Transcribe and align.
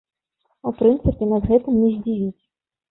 У 0.71 0.73
прынцыпе, 0.81 1.23
нас 1.35 1.47
гэтым 1.53 1.73
не 1.85 1.95
здзівіць. 1.95 2.41